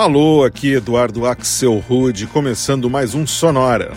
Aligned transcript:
Alô, 0.00 0.44
aqui 0.44 0.72
Eduardo 0.72 1.26
Axel 1.26 1.78
Rude, 1.78 2.26
começando 2.26 2.88
mais 2.88 3.14
um 3.14 3.26
Sonora. 3.26 3.92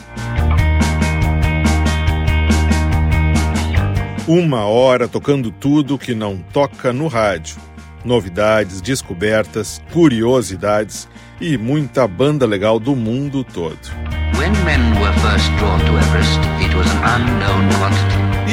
Uma 4.28 4.66
hora 4.66 5.08
tocando 5.08 5.50
tudo 5.50 5.98
que 5.98 6.14
não 6.14 6.40
toca 6.52 6.92
no 6.92 7.08
rádio. 7.08 7.56
Novidades, 8.04 8.82
descobertas, 8.82 9.82
curiosidades 9.94 11.08
e 11.40 11.58
muita 11.58 12.06
banda 12.06 12.46
legal 12.46 12.82
do 12.82 12.98
mundo 12.98 13.42
todo. 13.42 13.80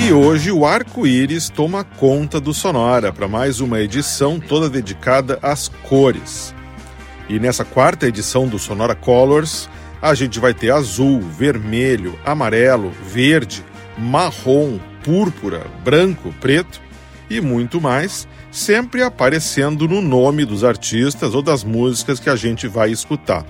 E 0.06 0.12
hoje 0.12 0.52
o 0.52 0.64
arco-íris 0.64 1.50
toma 1.50 1.82
conta 1.82 2.40
do 2.40 2.54
Sonora 2.54 3.12
para 3.12 3.26
mais 3.26 3.58
uma 3.58 3.80
edição 3.80 4.38
toda 4.38 4.70
dedicada 4.70 5.36
às 5.42 5.66
cores. 5.66 6.54
E 7.30 7.38
nessa 7.38 7.64
quarta 7.64 8.08
edição 8.08 8.48
do 8.48 8.58
Sonora 8.58 8.96
Colors, 8.96 9.70
a 10.02 10.14
gente 10.14 10.40
vai 10.40 10.52
ter 10.52 10.72
azul, 10.72 11.20
vermelho, 11.20 12.18
amarelo, 12.24 12.90
verde, 13.04 13.64
marrom, 13.96 14.80
púrpura, 15.04 15.64
branco, 15.84 16.34
preto 16.40 16.80
e 17.30 17.40
muito 17.40 17.80
mais, 17.80 18.26
sempre 18.50 19.00
aparecendo 19.04 19.86
no 19.86 20.02
nome 20.02 20.44
dos 20.44 20.64
artistas 20.64 21.32
ou 21.32 21.40
das 21.40 21.62
músicas 21.62 22.18
que 22.18 22.28
a 22.28 22.34
gente 22.34 22.66
vai 22.66 22.90
escutar. 22.90 23.46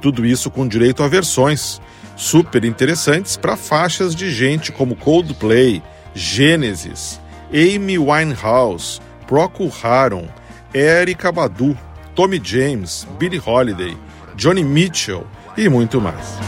Tudo 0.00 0.24
isso 0.24 0.50
com 0.50 0.66
direito 0.66 1.02
a 1.02 1.08
versões 1.08 1.82
super 2.16 2.64
interessantes 2.64 3.36
para 3.36 3.58
faixas 3.58 4.14
de 4.14 4.30
gente 4.30 4.72
como 4.72 4.96
Coldplay, 4.96 5.82
Genesis, 6.14 7.20
Amy 7.52 7.98
Winehouse, 7.98 9.02
Procol 9.26 9.70
Harum, 9.82 10.28
Erika 10.72 11.30
Badu, 11.30 11.76
Tommy 12.14 12.40
James, 12.42 13.06
Billie 13.18 13.40
Holiday, 13.44 13.96
Johnny 14.34 14.62
Mitchell 14.62 15.26
e 15.56 15.68
muito 15.68 16.00
mais. 16.00 16.38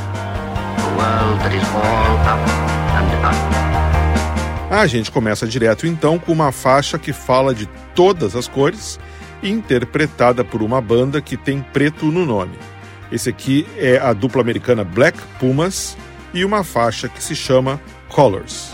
A 4.70 4.86
gente 4.86 5.10
começa 5.10 5.46
direto 5.46 5.86
então 5.86 6.18
com 6.18 6.32
uma 6.32 6.52
faixa 6.52 6.98
que 6.98 7.12
fala 7.12 7.54
de 7.54 7.66
todas 7.94 8.36
as 8.36 8.46
cores, 8.46 8.98
interpretada 9.42 10.44
por 10.44 10.62
uma 10.62 10.80
banda 10.80 11.20
que 11.22 11.36
tem 11.36 11.60
preto 11.60 12.06
no 12.06 12.26
nome. 12.26 12.58
Esse 13.10 13.30
aqui 13.30 13.66
é 13.76 13.98
a 13.98 14.12
dupla 14.12 14.42
americana 14.42 14.84
Black 14.84 15.18
Pumas 15.38 15.96
e 16.32 16.44
uma 16.44 16.64
faixa 16.64 17.08
que 17.08 17.22
se 17.22 17.34
chama 17.34 17.80
Colors. 18.08 18.73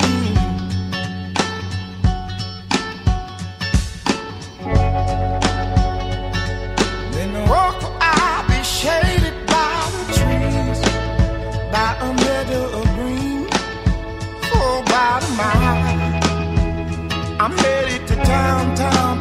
Headed 18.31 19.20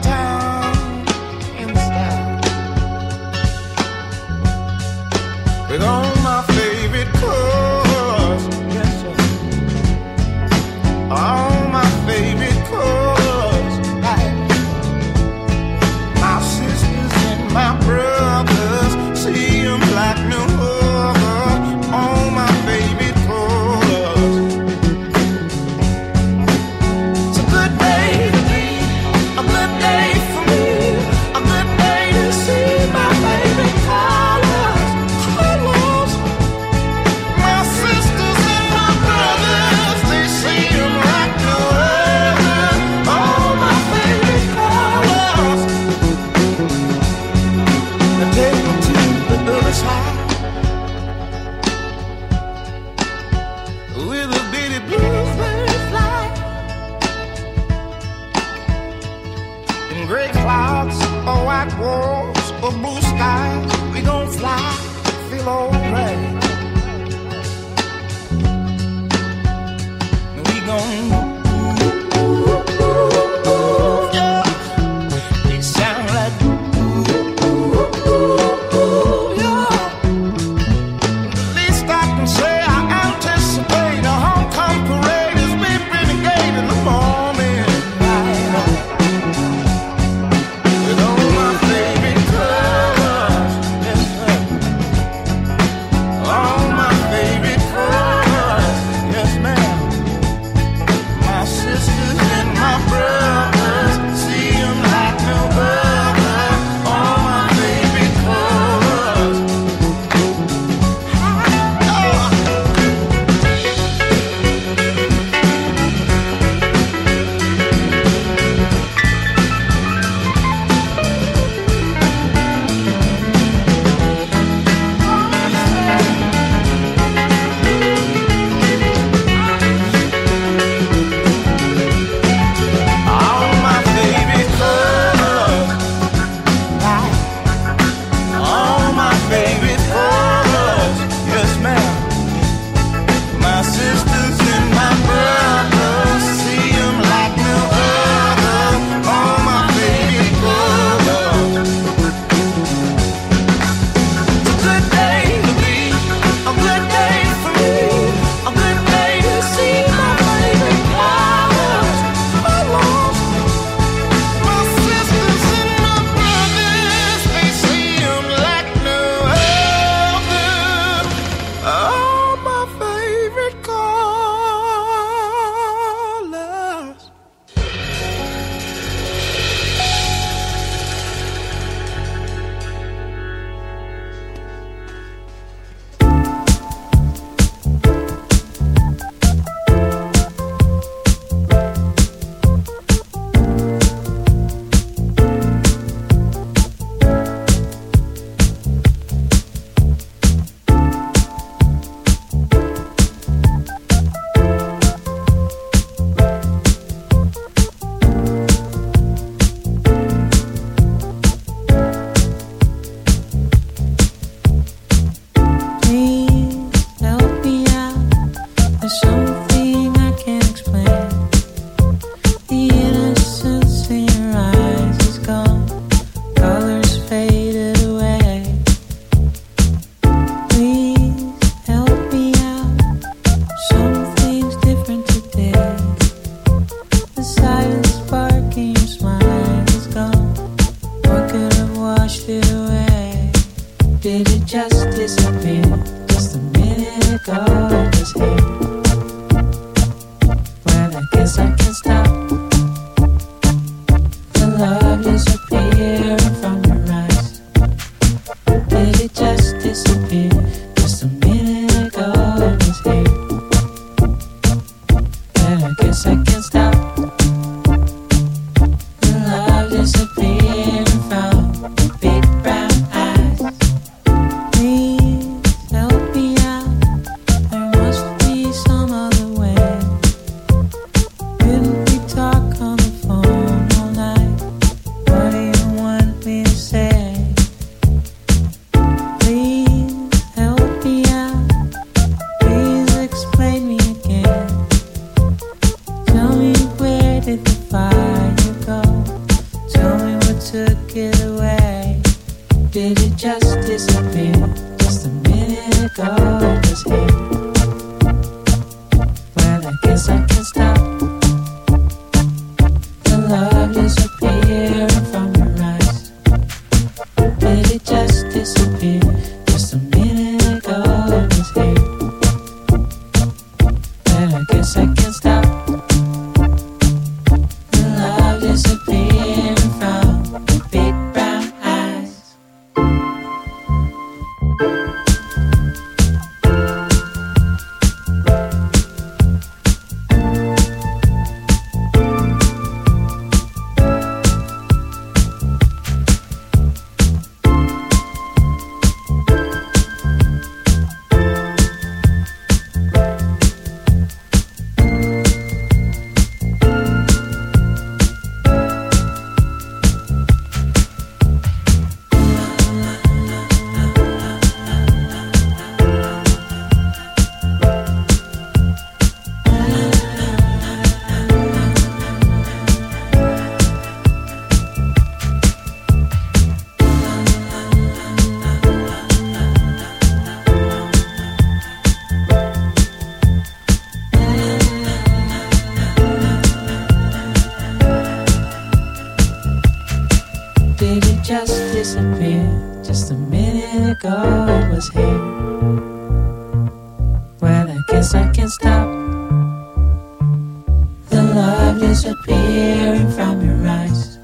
disappearing 401.91 403.11
from 403.11 403.45
your 403.45 403.67
eyes. 403.67 404.19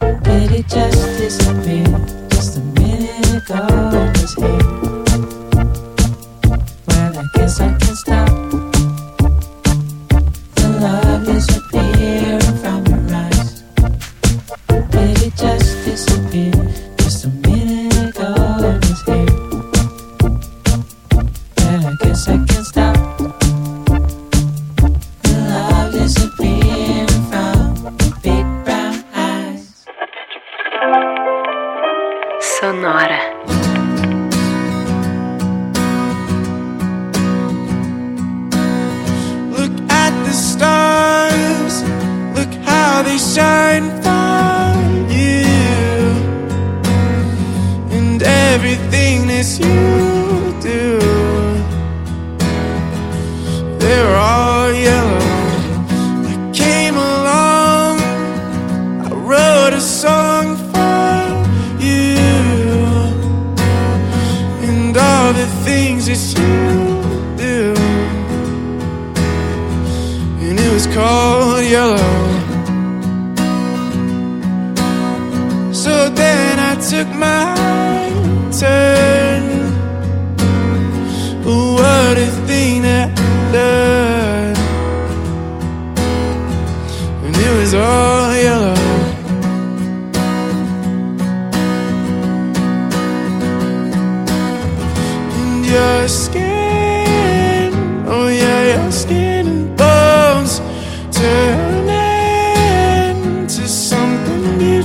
Did 0.00 0.52
it 0.52 0.68
just 0.68 1.16
disappear 1.16 1.86
just 2.28 2.58
a 2.58 2.60
minute 2.60 3.42
ago? 3.42 3.66
It 3.94 4.20
was 4.20 4.34
here. 4.34 4.77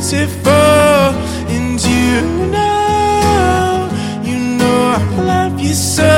beautiful. 0.03 0.51
And 0.51 1.81
you 1.81 2.21
know, 2.51 3.89
you 4.23 4.37
know 4.57 4.95
I 4.97 5.21
love 5.23 5.61
you 5.61 5.73
so. 5.73 6.12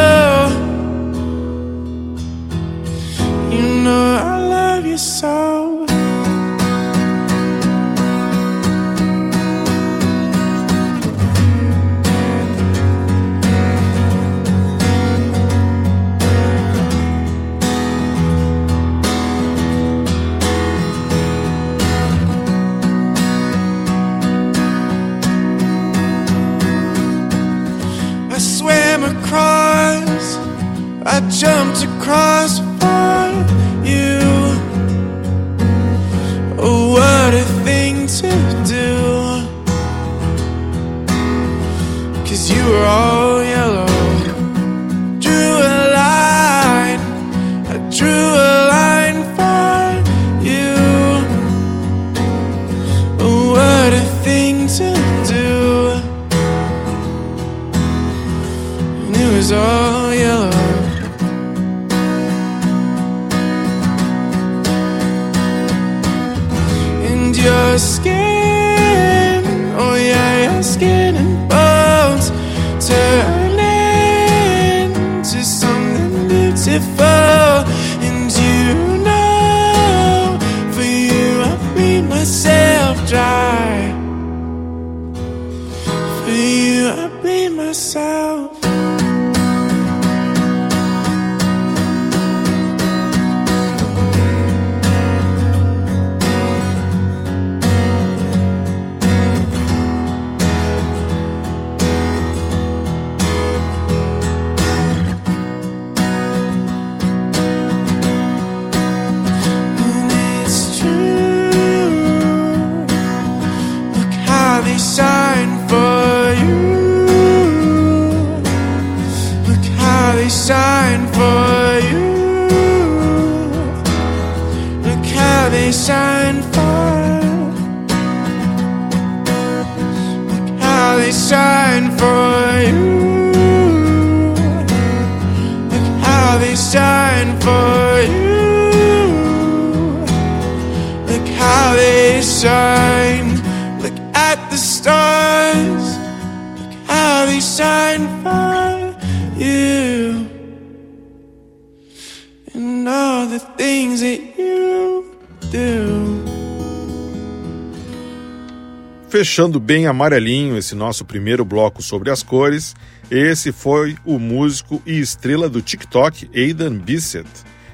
Fechando 159.26 159.60
bem 159.60 159.88
amarelinho 159.88 160.56
esse 160.56 160.76
nosso 160.76 161.04
primeiro 161.04 161.44
bloco 161.44 161.82
sobre 161.82 162.12
as 162.12 162.22
cores, 162.22 162.76
esse 163.10 163.52
foi 163.52 163.96
o 164.06 164.20
músico 164.20 164.80
e 164.86 165.00
estrela 165.00 165.50
do 165.50 165.64
TikTok, 165.64 166.30
Aidan 166.32 166.76
Bissett, 166.76 167.28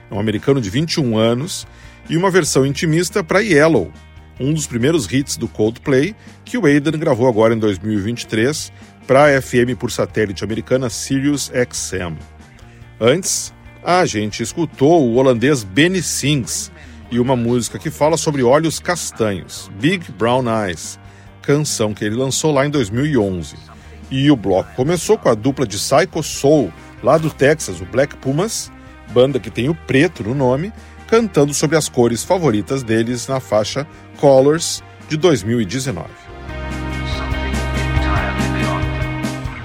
um 0.09 0.17
americano 0.17 0.61
de 0.61 0.69
21 0.69 1.17
anos, 1.17 1.67
e 2.09 2.15
uma 2.15 2.31
versão 2.31 2.65
intimista 2.65 3.21
para 3.21 3.41
Yellow, 3.41 3.91
um 4.39 4.53
dos 4.53 4.65
primeiros 4.65 5.11
hits 5.11 5.35
do 5.35 5.45
Coldplay 5.45 6.15
que 6.45 6.57
o 6.57 6.65
Aidan 6.65 6.91
gravou 6.91 7.27
agora 7.27 7.53
em 7.53 7.59
2023 7.59 8.71
para 9.05 9.25
a 9.25 9.41
FM 9.41 9.77
por 9.77 9.91
satélite 9.91 10.45
americana 10.45 10.89
Sirius 10.89 11.51
XM. 11.69 12.15
Antes, 12.97 13.53
a 13.83 14.05
gente 14.05 14.41
escutou 14.41 15.05
o 15.05 15.15
holandês 15.15 15.65
Benny 15.65 16.01
Sings 16.01 16.71
e 17.11 17.19
uma 17.19 17.35
música 17.35 17.77
que 17.77 17.91
fala 17.91 18.15
sobre 18.15 18.41
olhos 18.41 18.79
castanhos, 18.79 19.69
Big 19.81 20.09
Brown 20.13 20.45
Eyes, 20.65 20.97
canção 21.41 21.93
que 21.93 22.05
ele 22.05 22.15
lançou 22.15 22.51
lá 22.51 22.65
em 22.65 22.69
2011. 22.69 23.55
E 24.09 24.29
o 24.29 24.35
bloco 24.35 24.73
começou 24.75 25.17
com 25.17 25.29
a 25.29 25.33
dupla 25.33 25.65
de 25.65 25.77
Psycho 25.77 26.21
Soul, 26.21 26.71
lá 27.01 27.17
do 27.17 27.29
Texas, 27.29 27.81
o 27.81 27.85
Black 27.85 28.15
Pumas, 28.17 28.71
banda 29.11 29.39
que 29.39 29.49
tem 29.49 29.69
o 29.69 29.75
preto 29.75 30.23
no 30.23 30.35
nome, 30.35 30.71
cantando 31.07 31.53
sobre 31.53 31.77
as 31.77 31.89
cores 31.89 32.23
favoritas 32.23 32.83
deles 32.83 33.27
na 33.27 33.39
faixa 33.39 33.87
Colors 34.19 34.83
de 35.09 35.17
2019. 35.17 36.07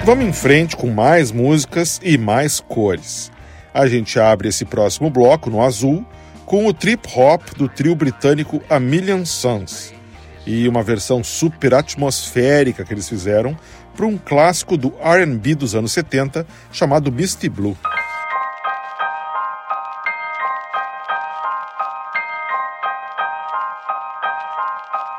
Vamos 0.04 0.25
em 0.25 0.33
frente 0.33 0.76
com 0.76 0.88
mais 0.88 1.33
músicas 1.33 2.00
e 2.02 2.16
mais 2.16 2.61
cores. 2.61 3.33
A 3.75 3.88
gente 3.88 4.18
abre 4.18 4.49
esse 4.49 4.64
próximo 4.64 5.11
bloco 5.11 5.50
no 5.50 5.61
azul 5.61 6.06
com 6.45 6.66
o 6.66 6.73
trip 6.73 7.09
hop 7.16 7.42
do 7.56 7.68
trio 7.68 7.97
britânico 7.97 8.62
A 8.71 8.78
Million 8.78 9.25
Suns 9.25 9.96
e 10.47 10.69
uma 10.69 10.83
versão 10.83 11.25
super 11.25 11.75
atmosférica 11.75 12.85
que 12.85 12.95
eles 12.95 13.09
fizeram 13.09 13.59
para 13.97 14.07
um 14.07 14.17
clássico 14.17 14.76
do 14.76 14.95
R&B 15.00 15.55
dos 15.55 15.75
anos 15.75 15.93
70 15.93 16.47
chamado 16.71 17.11
Misty 17.11 17.49
Blue. 17.49 17.76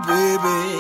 Baby, 0.06 0.78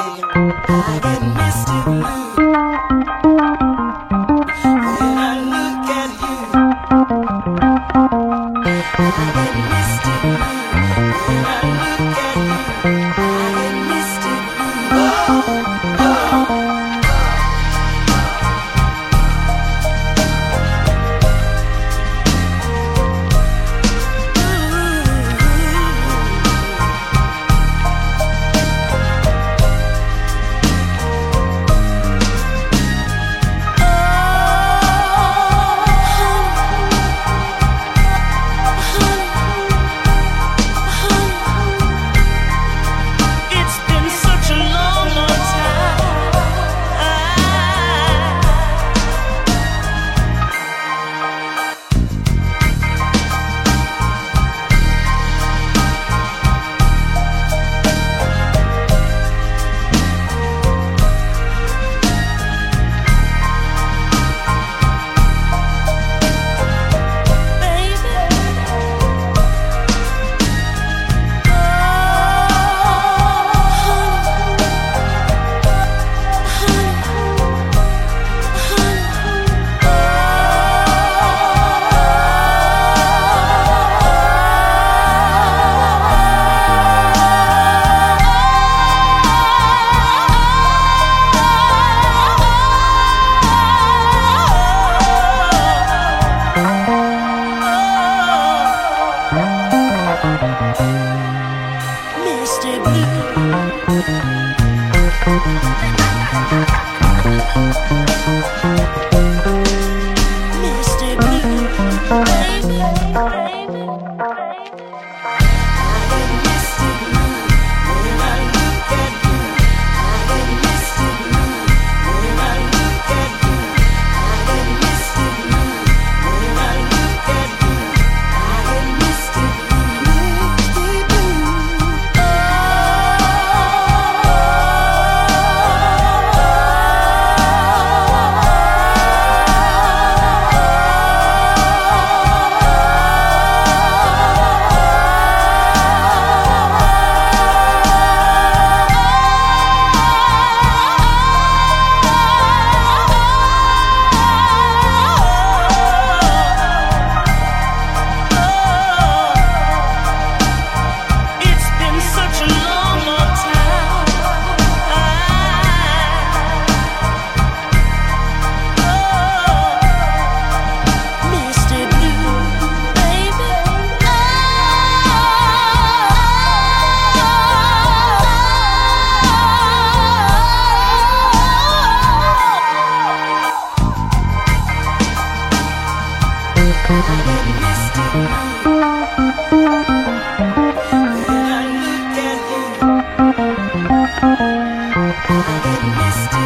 It 195.29 195.83
missed 195.97 196.36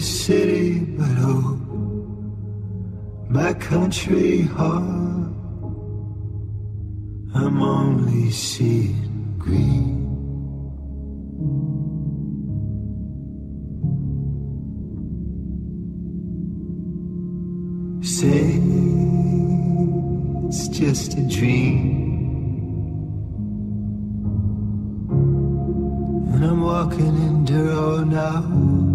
Oh, 0.00 1.58
country 3.58 4.42
heart, 4.42 5.32
I'm 7.34 7.60
only 7.60 8.30
seeing 8.30 9.34
green. 9.38 9.98
Say 18.00 18.60
it's 20.46 20.68
just 20.68 21.18
a 21.18 21.22
dream. 21.28 21.96
And 26.34 26.44
I'm 26.44 26.60
walking 26.60 27.16
in 27.26 27.44
Duro 27.44 28.04
now. 28.04 28.87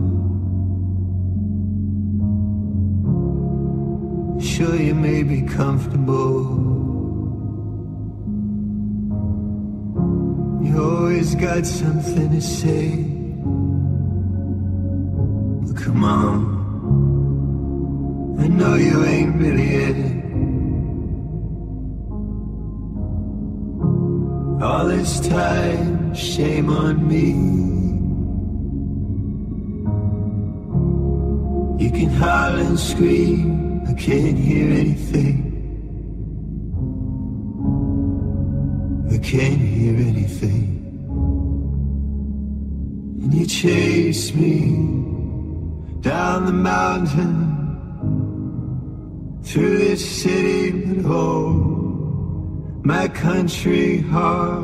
Sure 4.63 4.75
you 4.75 4.95
may 4.95 5.23
be 5.23 5.41
comfortable. 5.41 6.33
You 10.63 10.73
always 10.81 11.35
got 11.35 11.65
something 11.65 12.29
to 12.29 12.41
say. 12.41 12.87
But 15.65 15.75
come 15.83 16.03
on, 16.03 16.41
I 18.39 18.47
know 18.47 18.75
you 18.75 19.03
ain't 19.03 19.35
really 19.35 19.69
it. 19.89 19.97
All 24.63 24.85
this 24.87 25.19
time, 25.27 26.15
shame 26.15 26.69
on 26.69 26.95
me. 27.11 27.27
You 31.83 31.91
can 31.91 32.09
howl 32.11 32.55
and 32.59 32.79
scream 32.79 33.72
I 33.93 33.95
can't 33.95 34.39
hear 34.39 34.73
anything. 34.73 35.37
I 39.13 39.17
can't 39.19 39.61
hear 39.61 39.95
anything. 39.95 40.67
And 43.21 43.31
you 43.31 43.45
chase 43.45 44.33
me 44.33 44.61
down 46.01 46.45
the 46.47 46.53
mountain 46.53 47.37
through 49.43 49.77
this 49.77 50.03
city, 50.23 50.71
but 50.71 51.05
oh, 51.05 52.81
my 52.83 53.07
country 53.09 53.99
heart, 53.99 54.63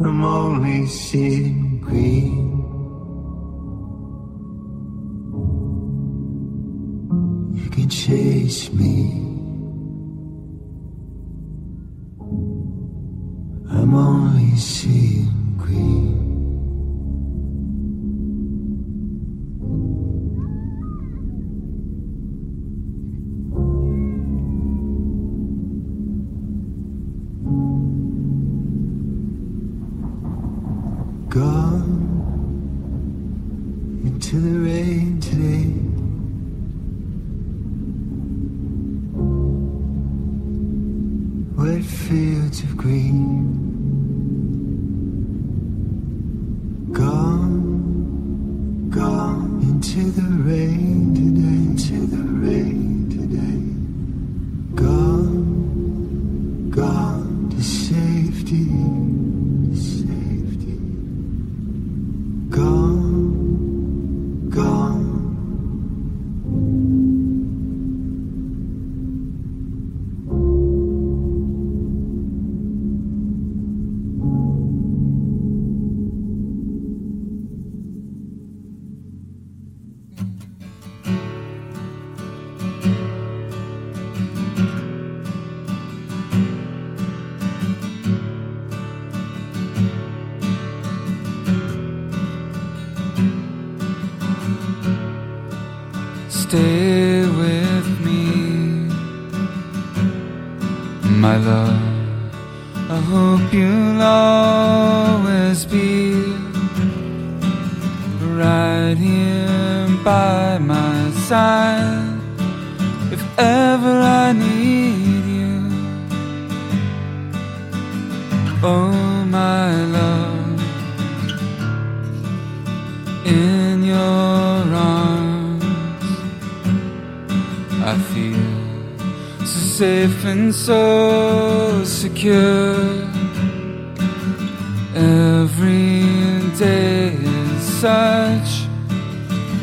I'm 0.00 0.24
only 0.24 0.86
seeing 0.86 1.80
green. 1.82 2.43
Chase 8.44 8.72
me. 8.74 9.10
I'm 13.70 13.94
only 13.94 14.56
seeing 14.56 15.56
green. 15.56 16.12
Gone 31.28 32.02
into 34.04 34.36
the 34.38 34.58
rain 34.58 35.20
today. 35.20 35.53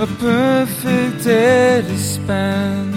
A 0.02 0.08
perfect 0.18 1.24
day 1.24 1.84
to 1.86 1.96
spend. 1.96 2.96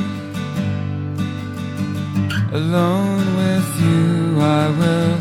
Alone 2.51 3.27
with 3.37 3.69
you, 3.83 4.40
I 4.40 4.71
will 4.81 5.19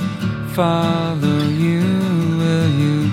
follow 0.56 1.42
you. 1.44 1.84
Will 2.40 2.70
you 2.84 3.10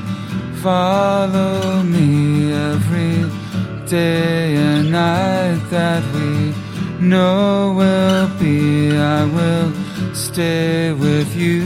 follow 0.62 1.83
me 1.83 2.52
every 2.52 3.16
day 3.88 4.54
and 4.54 4.92
night 4.92 5.61
that 5.70 6.04
we 6.14 6.54
know 7.04 7.74
will 7.76 8.28
be? 8.38 8.96
I 8.96 9.24
will 9.24 9.72
stay 10.14 10.92
with 10.92 11.35
you. 11.35 11.64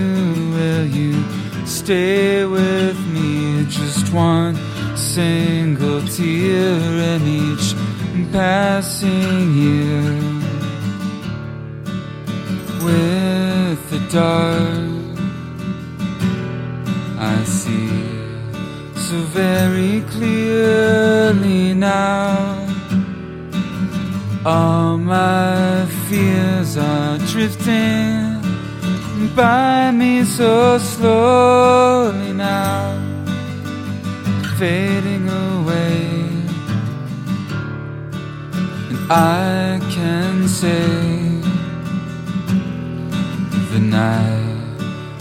Will 0.55 0.87
you 0.87 1.23
stay 1.67 2.47
with 2.47 2.99
me? 3.09 3.67
Just 3.67 4.11
one 4.11 4.57
single 5.14 6.03
tear 6.09 6.77
in 7.12 7.22
each 7.22 7.68
passing 8.33 9.55
year. 9.55 10.11
With 12.85 13.79
the 13.90 14.00
dark, 14.11 15.16
I 17.16 17.37
see 17.44 17.94
so 19.07 19.16
very 19.40 20.00
clearly 20.14 21.74
now. 21.74 22.66
All 24.44 24.98
my 24.98 25.87
fears 26.09 26.77
are 26.77 27.18
drifting 27.18 28.42
by 29.37 29.92
me 29.92 30.24
so 30.24 30.79
slowly 30.79 32.33
now, 32.33 33.04
fading 34.59 35.29
away. 35.29 36.12
And 38.90 39.01
I 39.11 39.81
can 39.90 40.47
say 40.47 40.87
the 43.73 43.81
night 43.81 44.79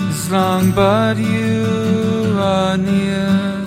is 0.09 0.31
long, 0.31 0.71
but 0.71 1.17
you 1.17 2.37
are 2.39 2.77
near. 2.77 3.63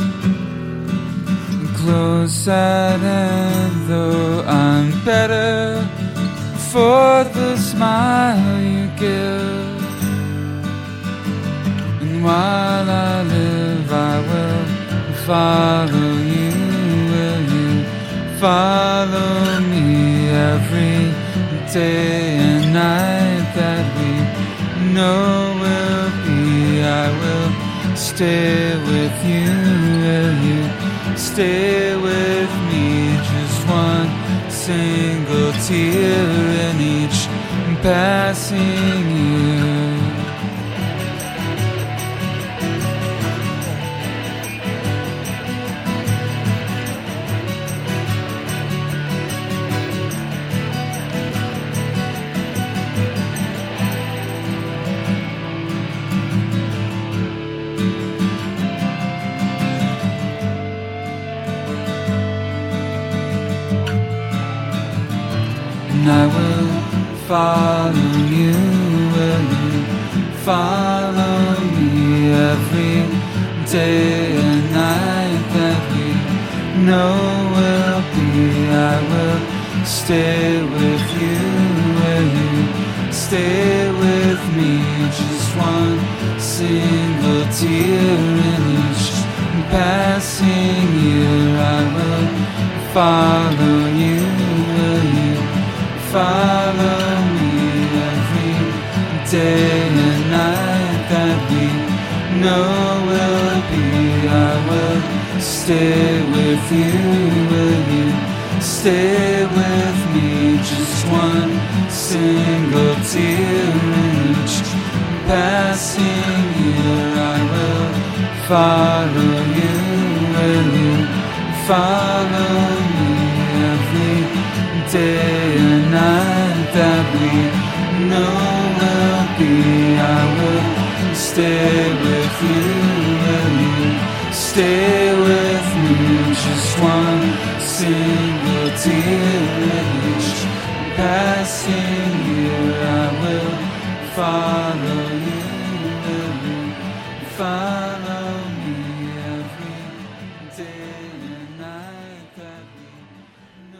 Close 1.81 2.48
at 2.48 3.00
hand, 3.00 3.88
though 3.88 4.42
I'm 4.42 4.90
better 5.05 5.87
for 6.70 7.24
the 7.24 7.57
smile 7.57 8.61
you 8.61 8.87
give. 8.98 9.83
And 12.02 12.24
while 12.24 12.88
I 12.90 13.22
live, 13.22 13.92
I 13.92 14.20
will 14.29 14.75
follow 15.26 16.12
you. 16.34 16.52
Will 17.10 17.42
you 17.56 17.84
follow 18.38 19.58
me 19.72 20.28
every 20.28 21.02
day 21.72 22.38
and 22.38 22.72
night 22.72 23.46
that 23.58 23.84
we 23.96 24.12
know 24.94 25.58
will 25.62 26.10
be? 26.24 26.80
I 26.80 27.06
will 27.20 27.96
stay 27.96 28.76
with 28.90 29.16
you. 29.32 29.50
Will 30.04 30.36
you 30.48 30.62
stay 31.16 31.96
with 31.96 32.52
me? 32.70 32.86
Just 33.30 33.58
one 33.66 34.10
single 34.48 35.52
tear 35.66 36.28
in 36.66 36.76
each 36.80 37.20
passing 37.82 39.15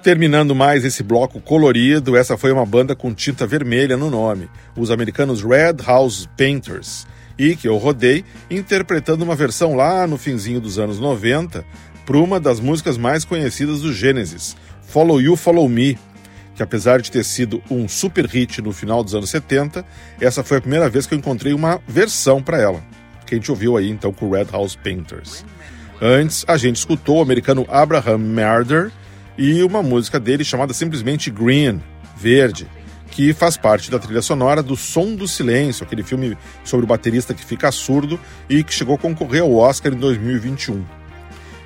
Terminando 0.07 0.55
mais 0.55 0.85
esse 0.85 1.03
bloco 1.03 1.41
colorido, 1.41 2.17
essa 2.17 2.39
foi 2.39 2.53
uma 2.53 2.65
banda 2.65 2.95
com 2.95 3.13
tinta 3.13 3.45
vermelha 3.45 3.97
no 3.97 4.09
nome, 4.09 4.49
os 4.77 4.93
americanos 4.93 5.43
Red 5.43 5.85
House 5.85 6.29
Painters, 6.39 7.09
e 7.37 7.57
que 7.57 7.67
eu 7.67 7.77
rodei 7.77 8.25
interpretando 8.49 9.23
uma 9.23 9.35
versão 9.35 9.75
lá 9.75 10.07
no 10.07 10.17
finzinho 10.17 10.61
dos 10.61 10.79
anos 10.79 11.01
90 11.01 11.65
para 12.07 12.19
uma 12.19 12.39
das 12.39 12.61
músicas 12.61 12.97
mais 12.97 13.25
conhecidas 13.25 13.81
do 13.81 13.93
Genesis, 13.93 14.57
Follow 14.81 15.21
You, 15.21 15.35
Follow 15.35 15.69
Me, 15.69 15.99
que 16.55 16.63
apesar 16.63 17.01
de 17.01 17.11
ter 17.11 17.25
sido 17.25 17.61
um 17.69 17.89
super 17.89 18.27
hit 18.27 18.63
no 18.63 18.73
final 18.73 19.03
dos 19.03 19.13
anos 19.13 19.29
70, 19.29 19.85
essa 20.21 20.45
foi 20.45 20.59
a 20.59 20.61
primeira 20.61 20.89
vez 20.89 21.05
que 21.05 21.15
eu 21.15 21.19
encontrei 21.19 21.53
uma 21.53 21.81
versão 21.85 22.41
para 22.41 22.61
ela, 22.61 22.81
que 23.27 23.35
a 23.35 23.39
gente 23.39 23.51
ouviu 23.51 23.77
aí 23.77 23.91
então 23.91 24.13
com 24.13 24.31
Red 24.31 24.53
House 24.53 24.77
Painters. 24.77 25.45
Antes, 26.01 26.45
a 26.47 26.57
gente 26.57 26.77
escutou 26.77 27.19
o 27.19 27.23
americano 27.23 27.67
Abraham 27.69 28.19
Murder 28.19 28.93
e 29.39 29.63
uma 29.63 29.83
música 29.83 30.19
dele 30.19 30.45
chamada 30.45 30.73
simplesmente 30.73 31.31
Green, 31.31 31.83
Verde, 32.17 32.67
que 33.11 33.33
faz 33.33 33.57
parte 33.57 33.91
da 33.91 33.99
trilha 33.99 34.23
sonora 34.23 34.63
do 34.63 34.77
Som 34.77 35.15
do 35.15 35.29
Silêncio, 35.29 35.85
aquele 35.85 36.03
filme 36.03 36.37
sobre 36.65 36.85
o 36.85 36.89
baterista 36.89 37.35
que 37.35 37.45
fica 37.45 37.71
surdo 37.71 38.19
e 38.49 38.63
que 38.63 38.73
chegou 38.73 38.95
a 38.95 38.99
concorrer 38.99 39.43
ao 39.43 39.55
Oscar 39.55 39.93
em 39.93 39.97
2021. 39.97 40.85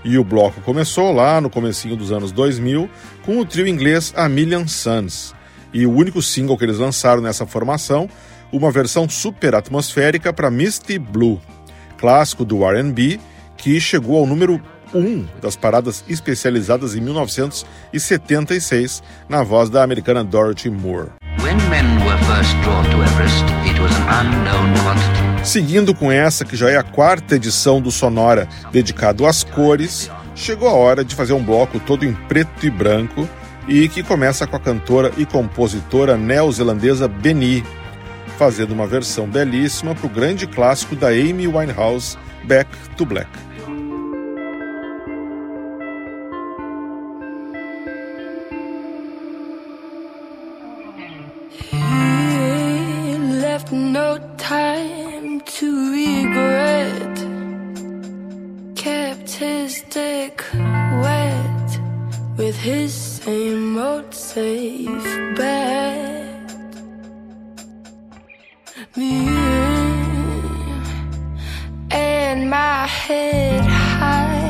E 0.04 0.16
o 0.16 0.24
bloco 0.24 0.61
começou 0.62 1.12
lá 1.12 1.40
no 1.40 1.50
comecinho 1.50 1.96
dos 1.96 2.11
anos 2.11 2.33
2000 2.33 2.88
com 3.24 3.38
o 3.38 3.44
trio 3.44 3.66
inglês 3.66 4.12
A 4.16 4.28
Million 4.28 4.66
Suns. 4.66 5.35
E 5.72 5.87
o 5.87 5.92
único 5.92 6.22
single 6.22 6.56
que 6.56 6.64
eles 6.64 6.78
lançaram 6.78 7.20
nessa 7.20 7.46
formação, 7.46 8.09
uma 8.50 8.70
versão 8.70 9.09
super 9.09 9.54
atmosférica 9.54 10.33
para 10.33 10.50
Misty 10.50 10.98
Blue, 10.98 11.40
clássico 11.98 12.44
do 12.44 12.64
R&B 12.64 13.20
que 13.56 13.78
chegou 13.78 14.18
ao 14.18 14.26
número 14.26 14.61
1 14.94 15.26
das 15.40 15.57
paradas 15.57 16.05
especializadas 16.09 16.94
em 16.94 17.00
1976 17.00 19.03
na 19.29 19.42
voz 19.42 19.70
da 19.70 19.83
americana 19.83 20.24
Dorothy 20.24 20.70
Moore. 20.70 21.11
Seguindo 25.42 25.94
com 25.94 26.12
essa, 26.12 26.44
que 26.44 26.57
já 26.57 26.70
é 26.70 26.76
a 26.76 26.83
quarta 26.83 27.37
edição 27.37 27.81
do 27.81 27.90
Sonora 27.90 28.48
dedicado 28.70 29.26
às 29.26 29.42
cores, 29.42 30.11
chegou 30.35 30.68
a 30.68 30.72
hora 30.72 31.05
de 31.05 31.14
fazer 31.14 31.33
um 31.33 31.42
bloco 31.42 31.81
todo 31.81 32.05
em 32.05 32.12
preto 32.12 32.66
e 32.66 32.70
branco 32.70 33.29
e 33.66 33.88
que 33.88 34.03
começa 34.03 34.46
com 34.46 34.57
a 34.57 34.61
cantora 34.61 35.12
e 35.16 35.24
compositora 35.24 36.16
neozelandesa 36.16 37.09
Beni, 37.09 37.64
fazendo 38.37 38.72
uma 38.72 38.87
versão 38.87 39.29
belíssima 39.29 39.94
para 39.94 40.07
o 40.07 40.11
grande 40.11 40.46
clássico 40.46 40.96
da 40.96 41.09
Amy 41.09 41.46
Winehouse, 41.46 42.16
Back 42.44 42.70
to 42.96 43.05
Black. 43.05 43.29
No 53.72 54.18
time 54.37 55.40
to 55.42 55.92
regret. 55.92 57.16
Kept 58.74 59.30
his 59.30 59.83
dick 59.90 60.42
wet 60.54 61.80
with 62.37 62.56
his 62.56 62.92
same 62.92 63.78
old 63.78 64.12
safe 64.14 65.04
bet. 65.37 66.50
Me 68.96 69.28
and 71.90 72.50
my 72.50 72.87
head 72.87 73.64
high 73.64 74.40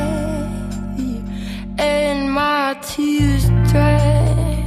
and 1.78 2.32
my 2.32 2.78
tears 2.82 3.48
dry. 3.70 4.66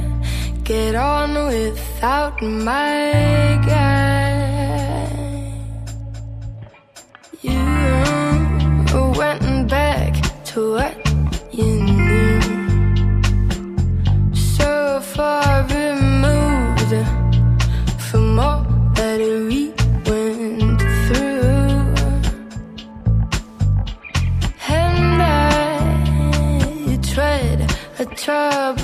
Get 0.62 0.94
on 0.94 1.46
without 1.46 2.40
my 2.40 3.53
went 9.16 9.68
back 9.68 10.12
to 10.44 10.72
what 10.74 10.96
you 11.52 11.64
knew. 11.64 12.40
So 14.34 15.00
far 15.00 15.62
removed 15.62 16.94
from 18.08 18.38
all 18.38 18.62
that 18.94 19.20
we 19.48 19.72
went 20.08 20.80
through. 21.04 21.94
And 24.68 25.22
I 25.22 26.98
tread 27.02 27.58
a 27.98 28.04
troubled 28.14 28.83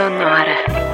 Sonora. 0.00 0.89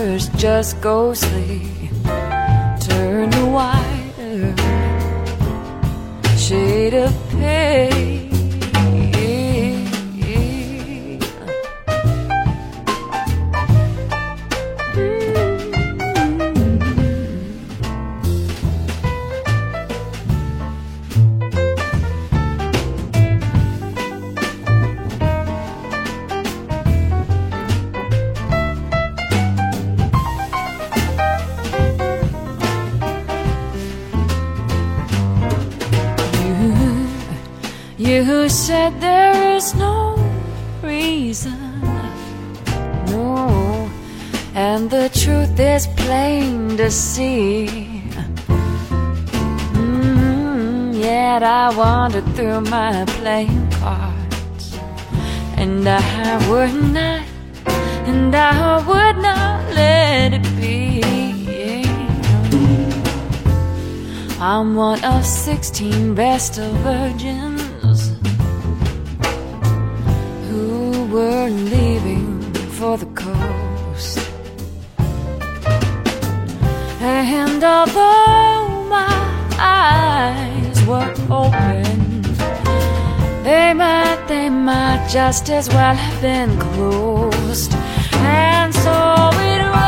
At 0.00 0.06
first 0.06 0.34
just 0.36 0.80
ghostly 0.80 1.60
turned 2.80 3.34
whiter 3.52 4.54
shade 6.36 6.94
of 6.94 7.12
pale 7.30 8.29
is 45.70 45.86
plain 45.86 46.76
to 46.76 46.90
see. 46.90 47.66
Mm, 49.72 50.98
yet 50.98 51.42
I 51.44 51.74
wandered 51.76 52.26
through 52.34 52.62
my 52.62 53.04
playing 53.18 53.70
cards, 53.78 54.76
and 55.56 55.88
I 55.88 56.48
would 56.48 56.74
not, 56.92 57.22
and 58.10 58.34
I 58.34 58.78
would 58.90 59.16
not 59.22 59.72
let 59.72 60.32
it 60.38 60.46
be. 60.60 61.02
I'm 64.40 64.74
one 64.74 65.04
of 65.04 65.24
16 65.24 66.14
vestal 66.16 66.72
virgins 66.88 68.00
who 70.48 71.04
were 71.12 71.48
leaving 71.48 72.40
for 72.78 72.96
the 72.96 73.06
And 77.62 77.68
although 77.68 78.88
my 78.88 79.12
eyes 79.58 80.82
were 80.86 81.12
open, 81.30 82.22
they 83.42 83.74
might, 83.74 84.24
they 84.28 84.48
might 84.48 85.06
just 85.12 85.50
as 85.50 85.68
well 85.68 85.94
have 85.94 86.22
been 86.22 86.58
closed. 86.58 87.74
And 88.14 88.74
so 88.74 89.30
it 89.52 89.62
was 89.76 89.86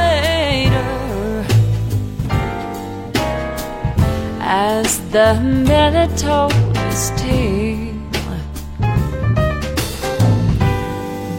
later 0.00 1.44
as 4.40 4.98
the 5.10 5.34
minute 5.42 6.16
told 6.16 6.54
his 6.78 7.10
tale. 7.18 7.92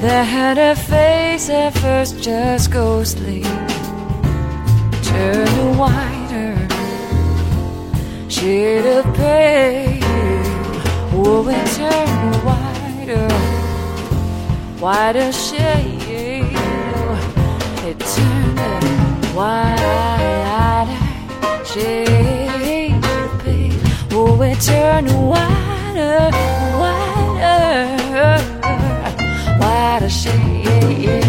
That 0.04 0.60
a 0.60 0.76
face 0.76 1.50
at 1.50 1.74
first 1.76 2.22
just 2.22 2.70
ghostly 5.14 5.24
turned 5.24 5.78
whiter, 5.78 6.68
shade 8.30 8.86
of 8.86 9.06
pale. 9.16 10.00
Oh, 11.16 11.48
it 11.50 11.68
turned 11.76 12.36
whiter, 12.48 13.30
whiter 14.80 15.32
shade. 15.32 16.58
It 17.86 18.00
turned 18.00 18.60
shade 21.66 23.06
of 23.06 23.42
pale. 23.44 23.80
Oh, 24.12 24.42
it 24.42 24.60
turned 24.62 25.12
whiter, 25.30 26.32
whiter, 26.80 28.40
whiter 29.60 30.10
shade 30.10 31.23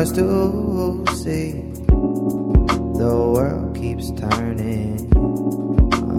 Much 0.00 0.14
to 0.14 1.04
see. 1.16 1.50
The 2.96 3.12
world 3.34 3.76
keeps 3.76 4.10
turning. 4.12 5.12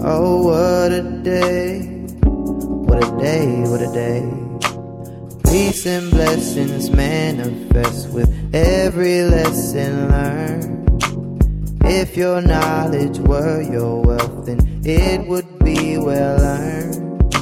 Oh, 0.04 0.44
what 0.46 0.92
a 0.92 1.02
day! 1.24 1.80
What 2.22 3.02
a 3.02 3.10
day! 3.18 3.46
What 3.66 3.82
a 3.82 3.90
day! 3.92 4.22
Peace 5.50 5.84
and 5.84 6.12
blessings 6.12 6.90
manifest 6.90 8.10
with 8.10 8.30
every 8.54 9.24
lesson 9.24 10.10
learned. 10.10 11.02
If 11.84 12.16
your 12.16 12.40
knowledge 12.40 13.18
were 13.18 13.62
your 13.62 14.00
wealth, 14.00 14.46
then 14.46 14.60
it 14.84 15.26
would 15.26 15.58
be 15.58 15.98
well 15.98 16.40
earned. 16.40 17.34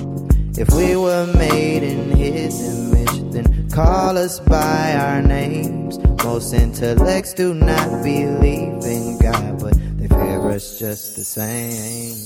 If 0.59 0.73
we 0.73 0.97
were 0.97 1.27
made 1.37 1.83
in 1.83 2.11
His 2.17 2.55
image, 2.67 3.20
then 3.33 3.71
call 3.71 4.19
us 4.19 4.41
by 4.41 4.95
our 4.95 5.23
names. 5.23 5.99
Most 6.25 6.53
intellects 6.53 7.35
do 7.35 7.55
not 7.55 8.03
believe 8.03 8.85
in 8.85 9.19
God, 9.19 9.61
but 9.61 9.75
they 9.99 10.09
fear 10.09 10.51
us 10.51 10.79
just 10.79 11.17
the 11.17 11.25
same. 11.25 12.17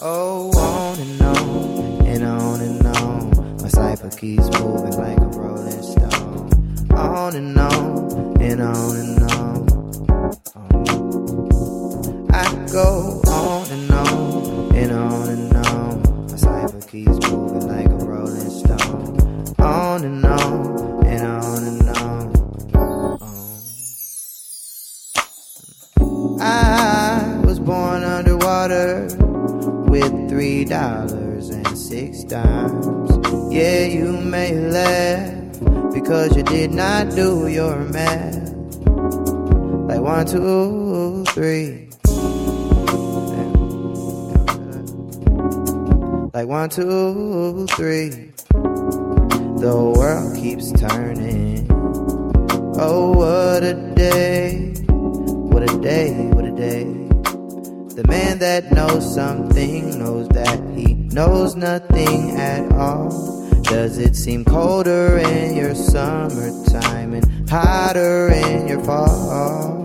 Oh, 0.00 0.50
on 0.58 0.98
and 0.98 1.22
on, 1.22 2.06
and 2.06 2.24
on 2.24 2.60
and 2.60 2.86
on. 2.86 3.56
My 3.62 3.68
cipher 3.68 4.10
keeps 4.10 4.48
moving 4.60 4.96
like 4.96 5.18
a 5.18 5.26
rolling 5.38 5.82
stone. 5.82 6.50
On 6.92 7.36
and 7.36 7.58
on, 7.58 8.42
and 8.42 8.60
on 8.60 8.96
and 8.96 9.22
on. 9.30 9.62
I 12.34 12.66
go 12.72 13.11
On 20.02 20.08
and 20.08 20.24
on, 20.24 21.06
and 21.06 21.22
on 21.22 21.62
and 21.62 21.88
on. 21.96 22.32
I 26.40 27.40
was 27.44 27.60
born 27.60 28.02
underwater 28.02 29.06
with 29.88 30.28
three 30.28 30.64
dollars 30.64 31.50
and 31.50 31.78
six 31.78 32.24
dimes. 32.24 33.12
Yeah, 33.54 33.84
you 33.84 34.10
may 34.10 34.52
laugh 34.54 35.60
because 35.94 36.36
you 36.36 36.42
did 36.42 36.72
not 36.72 37.14
do 37.14 37.46
your 37.46 37.76
math. 37.76 38.54
Like 39.86 40.00
one, 40.00 40.26
two, 40.26 41.24
three. 41.28 41.90
Like 46.34 46.48
one, 46.48 46.70
two, 46.70 47.68
three. 47.76 48.32
The 49.62 49.76
world 49.76 50.36
keeps 50.36 50.72
turning. 50.72 51.68
Oh, 51.70 53.12
what 53.12 53.62
a 53.62 53.74
day. 53.94 54.74
What 54.88 55.62
a 55.62 55.78
day, 55.80 56.12
what 56.32 56.44
a 56.44 56.50
day. 56.50 56.82
The 57.94 58.04
man 58.08 58.40
that 58.40 58.72
knows 58.72 59.14
something 59.14 60.00
knows 60.00 60.26
that 60.30 60.58
he 60.74 60.94
knows 60.94 61.54
nothing 61.54 62.32
at 62.32 62.72
all. 62.72 63.10
Does 63.62 63.98
it 63.98 64.16
seem 64.16 64.44
colder 64.44 65.18
in 65.18 65.54
your 65.54 65.76
summertime 65.76 67.14
and 67.14 67.48
hotter 67.48 68.32
in 68.32 68.66
your 68.66 68.82
fall? 68.82 69.84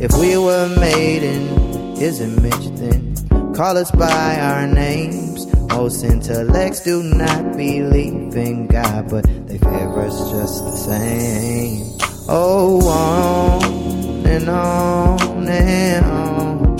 If 0.00 0.12
we 0.20 0.38
were 0.38 0.68
made 0.78 1.24
in 1.24 1.96
his 1.96 2.20
image, 2.20 2.78
then 2.78 3.16
call 3.56 3.76
us 3.76 3.90
by 3.90 4.38
our 4.38 4.68
names. 4.68 5.52
Most 5.68 6.04
intellects 6.04 6.80
do 6.80 7.02
not 7.02 7.56
believe 7.56 8.36
in 8.36 8.66
God, 8.66 9.10
but 9.10 9.24
they 9.46 9.58
fear 9.58 10.00
us 10.00 10.30
just 10.30 10.64
the 10.64 10.76
same. 10.76 11.98
Oh, 12.28 12.80
on 12.88 14.26
and 14.26 14.48
on 14.48 15.48
and 15.48 16.06
on. 16.06 16.76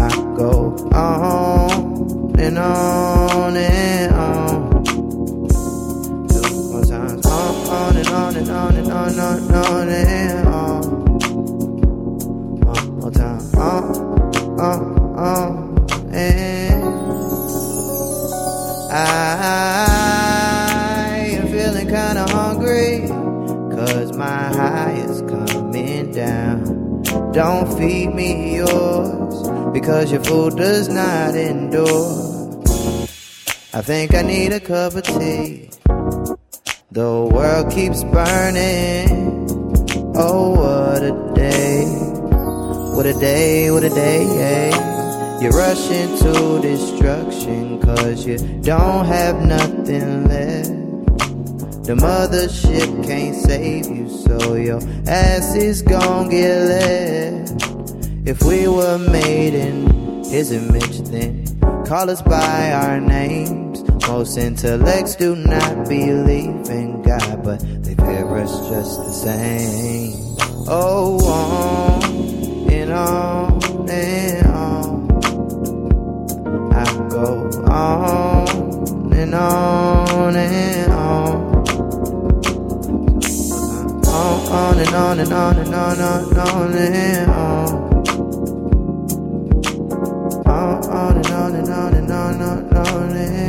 I 0.00 0.08
go 0.36 0.76
on 0.92 2.38
and 2.38 2.58
on 2.58 3.56
and 3.56 4.14
on. 4.14 4.84
Two 6.28 6.70
more 6.70 6.84
times. 6.84 7.26
On, 7.26 7.68
on 7.68 7.96
and 7.96 8.08
on 8.08 8.36
and 8.36 8.50
on 8.50 8.76
and 8.76 8.90
on 8.90 9.08
and 9.08 9.20
on 9.20 9.38
and 9.38 9.54
on 9.54 9.88
and 9.88 10.22
on. 10.22 10.27
Because 29.88 30.12
your 30.12 30.22
food 30.22 30.54
does 30.58 30.86
not 30.90 31.34
endure. 31.34 32.60
I 33.72 33.80
think 33.80 34.14
I 34.14 34.20
need 34.20 34.52
a 34.52 34.60
cup 34.60 34.94
of 34.94 35.02
tea. 35.02 35.70
The 36.92 37.30
world 37.32 37.72
keeps 37.72 38.04
burning. 38.04 39.48
Oh, 40.14 40.50
what 40.60 41.02
a 41.02 41.32
day. 41.34 41.86
What 42.96 43.06
a 43.06 43.14
day, 43.14 43.70
what 43.70 43.82
a 43.82 43.88
day. 43.88 44.68
You 45.40 45.48
rush 45.56 45.90
into 45.90 46.60
destruction 46.60 47.80
cause 47.80 48.26
you 48.26 48.36
don't 48.60 49.06
have 49.06 49.40
nothing 49.40 50.28
left. 50.28 50.68
The 51.86 51.94
mothership 51.94 53.06
can't 53.06 53.34
save 53.34 53.86
you, 53.86 54.06
so 54.10 54.54
your 54.54 54.82
ass 55.08 55.54
is 55.54 55.80
gon' 55.80 56.28
get 56.28 56.58
left. 56.74 57.67
If 58.28 58.42
we 58.42 58.68
were 58.68 58.98
made 58.98 59.54
in 59.54 60.22
his 60.22 60.52
image, 60.52 60.98
then 61.08 61.46
call 61.86 62.10
us 62.10 62.20
by 62.20 62.72
our 62.72 63.00
names. 63.00 63.82
Most 64.06 64.36
intellects 64.36 65.16
do 65.16 65.34
not 65.34 65.88
believe 65.88 66.68
in 66.68 67.00
God, 67.00 67.42
but 67.42 67.60
they 67.82 67.94
fear 67.94 68.36
us 68.36 68.68
just 68.68 69.00
the 69.00 69.12
same. 69.12 70.36
Oh, 70.68 71.18
on 71.24 72.70
and 72.70 72.92
on 72.92 73.88
and 73.88 74.46
on. 74.48 75.10
I 76.74 77.08
go 77.08 77.48
on 77.66 79.12
and 79.14 79.34
on 79.34 80.36
and 80.36 80.92
on. 80.92 81.64
On, 84.06 84.52
on 84.52 84.78
and 84.80 84.94
on 84.94 85.18
and 85.18 85.32
on 85.32 85.56
and 85.56 85.74
on 85.74 85.98
and 85.98 86.38
on 86.38 86.74
and 86.74 87.30
on. 87.30 87.87
On, 90.86 91.16
and 91.16 91.26
on 91.26 91.54
and 91.56 91.68
on 91.68 91.94
and 91.94 92.10
on 92.10 92.40
and 92.40 92.78
on 92.78 93.16
and 93.16 93.48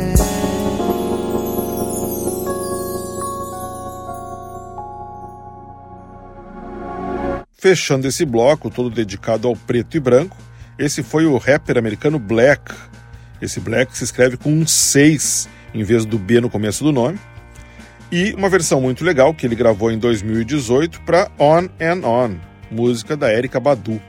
Fechando 7.56 8.08
esse 8.08 8.24
bloco, 8.24 8.70
todo 8.70 8.90
dedicado 8.90 9.46
ao 9.46 9.54
preto 9.54 9.96
e 9.96 10.00
branco, 10.00 10.36
esse 10.78 11.02
foi 11.02 11.26
o 11.26 11.36
rapper 11.36 11.76
americano 11.76 12.18
Black. 12.18 12.74
Esse 13.40 13.60
Black 13.60 13.96
se 13.96 14.02
escreve 14.02 14.36
com 14.36 14.50
um 14.50 14.66
6 14.66 15.48
em 15.74 15.84
vez 15.84 16.04
do 16.04 16.18
B 16.18 16.40
no 16.40 16.50
começo 16.50 16.82
do 16.82 16.90
nome. 16.90 17.18
E 18.10 18.32
uma 18.32 18.48
versão 18.48 18.80
muito 18.80 19.04
legal 19.04 19.32
que 19.32 19.46
ele 19.46 19.54
gravou 19.54 19.92
em 19.92 19.98
2018 19.98 21.02
para 21.02 21.30
On 21.38 21.68
and 21.80 22.04
On, 22.04 22.34
música 22.70 23.16
da 23.16 23.32
Erika 23.32 23.60
Badu. 23.60 24.00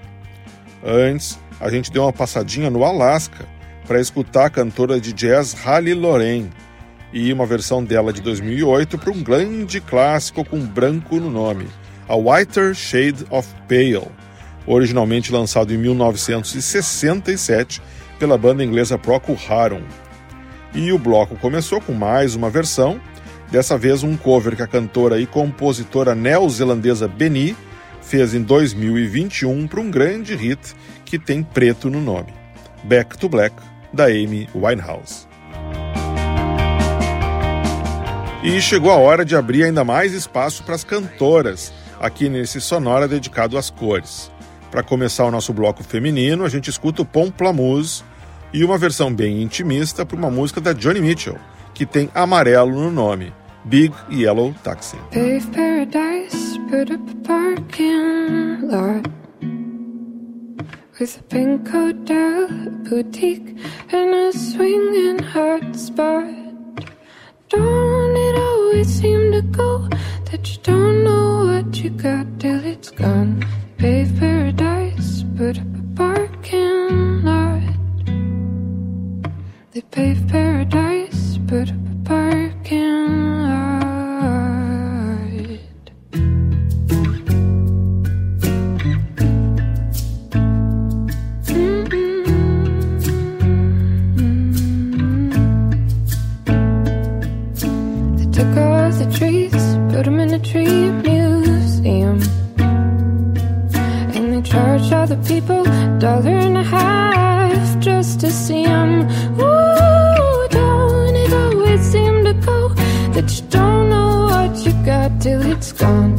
Antes, 0.84 1.38
a 1.62 1.70
gente 1.70 1.91
deu 1.91 2.03
uma 2.03 2.12
passadinha 2.12 2.72
no 2.72 2.84
Alasca 2.84 3.45
para 3.88 4.01
escutar 4.01 4.45
a 4.45 4.49
cantora 4.49 4.99
de 4.99 5.14
jazz 5.14 5.53
Halle 5.53 5.93
Lorraine 5.93 6.49
e 7.14 7.32
uma 7.32 7.45
versão 7.45 7.84
dela 7.84 8.12
de 8.12 8.22
2008 8.22 8.97
para 8.97 9.12
um 9.12 9.22
grande 9.22 9.80
clássico 9.80 10.43
com 10.43 10.59
branco 10.59 11.18
no 11.18 11.30
nome, 11.30 11.68
A 12.07 12.16
Whiter 12.16 12.74
Shade 12.74 13.26
of 13.30 13.47
Pale, 13.68 14.07
originalmente 14.66 15.32
lançado 15.32 15.72
em 15.72 15.78
1967 15.78 17.82
pela 18.18 18.38
banda 18.38 18.64
inglesa 18.64 18.97
Procol 18.97 19.38
Harum. 19.47 19.84
E 20.74 20.91
o 20.91 20.97
bloco 20.97 21.36
começou 21.36 21.80
com 21.80 21.93
mais 21.93 22.34
uma 22.34 22.49
versão, 22.49 22.99
dessa 23.51 23.78
vez 23.78 24.03
um 24.03 24.18
cover 24.18 24.55
que 24.55 24.64
a 24.64 24.68
cantora 24.68 25.20
e 25.20 25.28
compositora 25.28 26.16
neozelandesa 26.16 27.07
Beni 27.07 27.55
fez 28.01 28.34
em 28.34 28.41
2021 28.41 29.68
para 29.68 29.82
um 29.82 29.91
grande 29.91 30.36
hit 30.36 30.74
que 31.12 31.20
tem 31.20 31.43
preto 31.43 31.89
no 31.89 31.99
nome, 31.99 32.34
Back 32.86 33.18
to 33.18 33.28
Black, 33.28 33.53
da 33.91 34.05
Amy 34.05 34.47
Winehouse. 34.55 35.28
E 38.41 38.62
chegou 38.62 38.89
a 38.89 38.95
hora 38.95 39.26
de 39.26 39.36
abrir 39.36 39.66
ainda 39.66 39.84
mais 39.84 40.14
espaço 40.14 40.64
para 40.64 40.74
as 40.74 40.86
cantoras, 40.86 41.74
aqui 41.99 42.30
nesse 42.30 42.62
Sonora 42.62 43.09
dedicado 43.09 43.57
às 43.57 43.70
cores. 43.70 44.32
Para 44.72 44.82
começar 44.84 45.26
o 45.26 45.32
nosso 45.32 45.51
bloco 45.51 45.84
feminino, 45.84 46.45
a 46.45 46.49
gente 46.49 46.70
escuta 46.70 47.01
o 47.01 47.05
Pomplamoose 47.05 48.05
e 48.53 48.64
uma 48.64 48.78
versão 48.78 49.14
bem 49.14 49.41
intimista 49.41 50.05
para 50.05 50.16
uma 50.16 50.32
música 50.32 50.62
da 50.62 50.72
Johnny 50.72 51.01
Mitchell, 51.01 51.38
que 51.74 51.86
tem 51.86 52.09
amarelo 52.16 52.72
no 52.72 52.89
nome, 52.89 53.34
Big 53.66 53.93
Yellow 54.09 54.55
Taxi. 54.64 54.95
Paradise, 55.53 56.57
put 56.70 56.89
up 56.89 57.03
a 57.12 57.28
parking 57.28 58.62
lot 58.66 59.22
with 61.02 61.18
a 61.18 61.24
pink 61.24 61.68
hotel, 61.68 62.43
a 62.45 62.70
boutique, 62.88 63.58
and 63.91 64.14
a 64.14 64.32
swinging 64.32 65.18
hot 65.18 65.76
spot. 65.76 66.32
Don't 67.49 68.16
it 68.28 68.36
always 68.36 68.88
seem 68.88 69.32
to 69.32 69.41
go 69.41 69.89
that 70.30 70.47
you 70.47 70.62
don't 70.62 71.04
know 71.04 71.45
what 71.47 71.76
you 71.84 71.89
got 71.89 72.28
till 72.39 72.64
it's 72.64 72.91
gone? 72.91 73.43
Pave 73.80 74.16
paradise, 74.20 75.26
put 75.36 75.58
up 75.58 75.74
a 75.76 75.95
parking 75.95 77.24
lot. 77.24 77.64
They 79.72 79.82
pave 79.82 80.28
paradise, 80.28 81.39
put 81.47 81.72
up 81.72 81.86
a 81.93 81.95
parking 82.06 83.41
lot. 83.49 83.91
Put 100.02 100.06
them 100.06 100.20
in 100.20 100.34
a 100.34 100.39
tree 100.39 100.89
museum. 100.89 102.20
And 104.16 104.34
they 104.34 104.41
charge 104.41 104.91
other 104.91 105.18
people 105.28 105.64
dollar 105.99 106.39
and 106.47 106.58
a 106.58 106.64
half 106.64 107.78
just 107.78 108.20
to 108.22 108.32
see 108.32 108.66
them. 108.66 109.02
Ooh, 109.39 110.47
don't 110.49 111.16
it 111.16 111.32
always 111.32 111.82
seem 111.82 112.24
to 112.26 112.34
go 112.34 112.70
that 113.14 113.30
you 113.30 113.47
don't 113.49 113.89
know 113.91 114.26
what 114.32 114.66
you 114.66 114.74
got 114.84 115.22
till 115.22 115.45
it's 115.52 115.72
gone? 115.72 116.18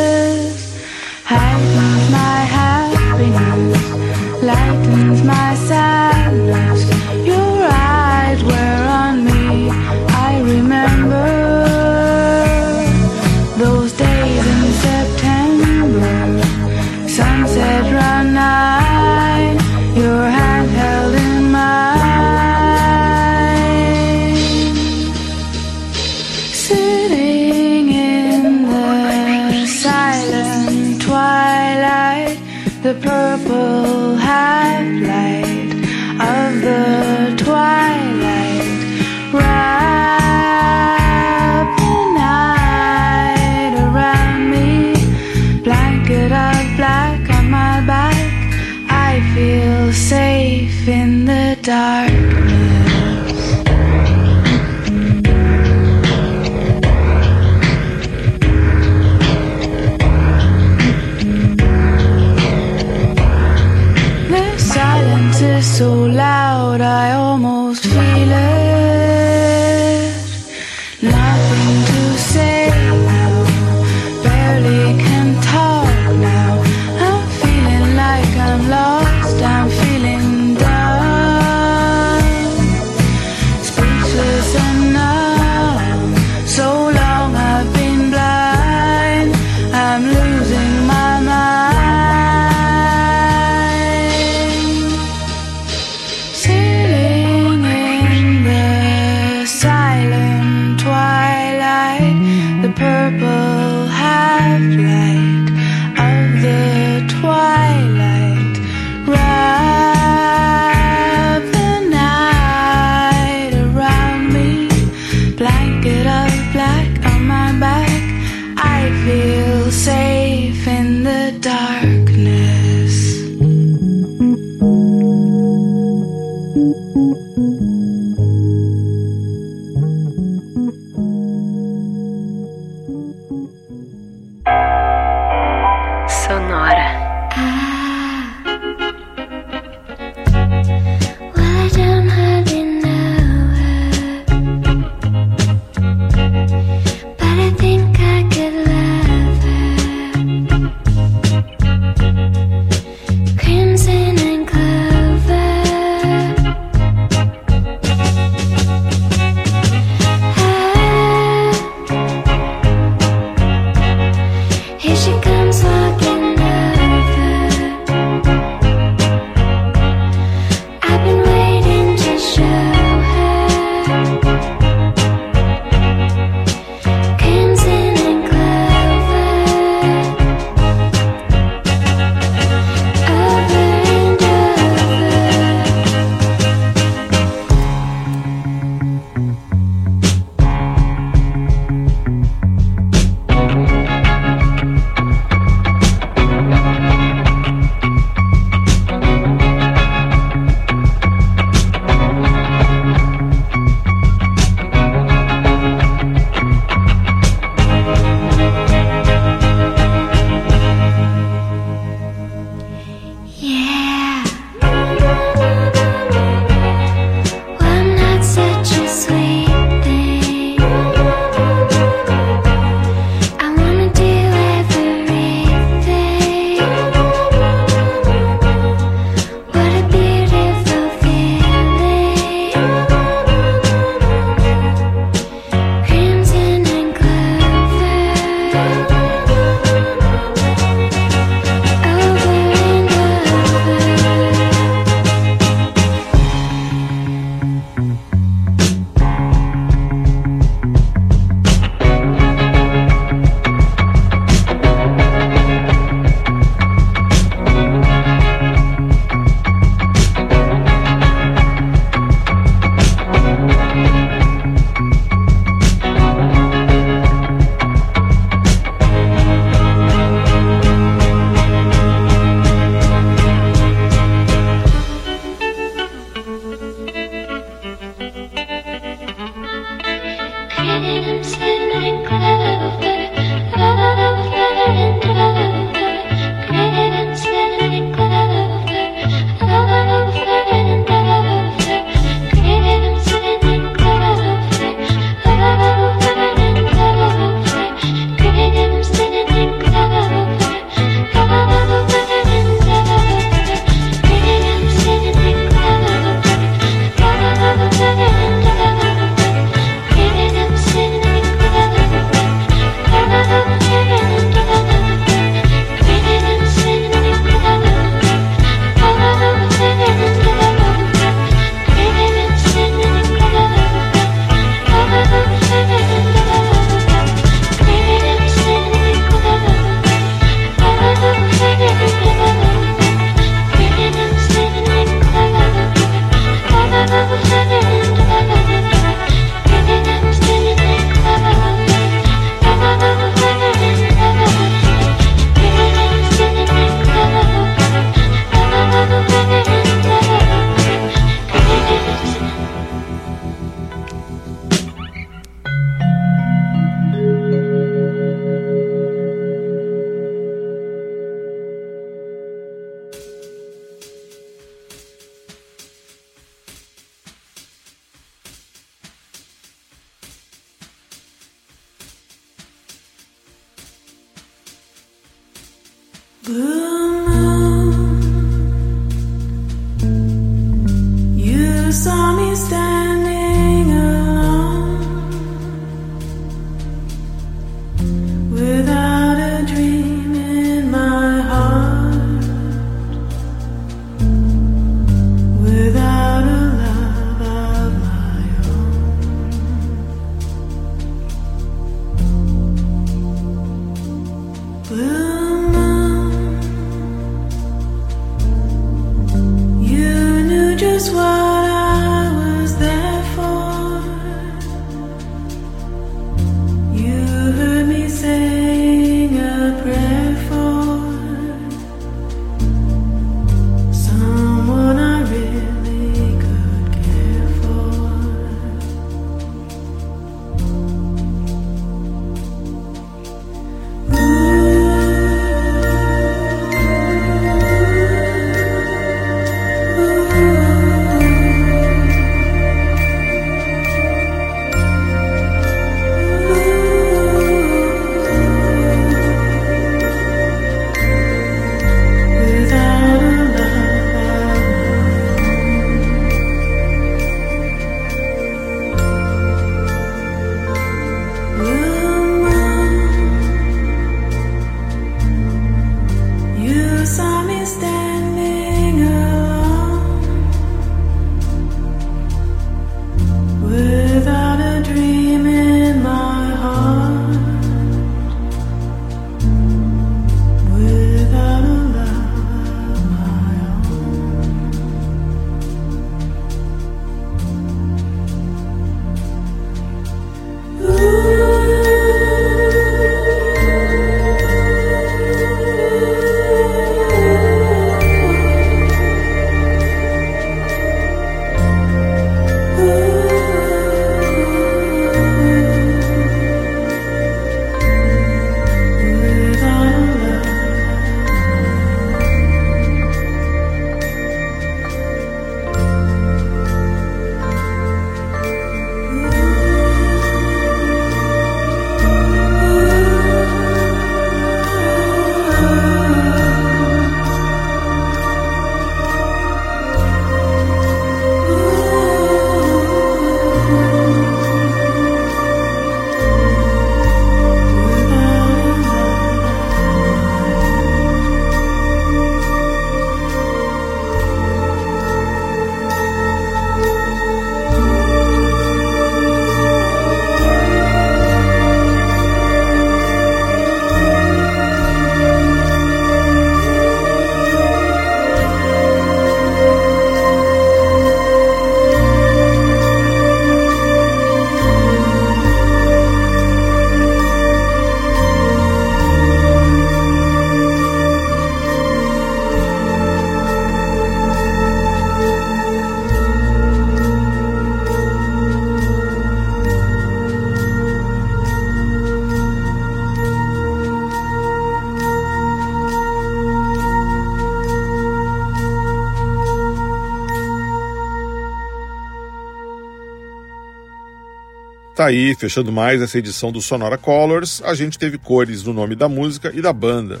Aí, 594.86 595.14
fechando 595.14 595.50
mais 595.50 595.82
essa 595.82 595.98
edição 595.98 596.30
do 596.30 596.40
Sonora 596.40 596.78
Colors, 596.78 597.42
a 597.44 597.54
gente 597.54 597.78
teve 597.78 597.98
cores 597.98 598.44
no 598.44 598.52
nome 598.52 598.76
da 598.76 598.88
música 598.88 599.32
e 599.34 599.42
da 599.42 599.52
banda. 599.52 600.00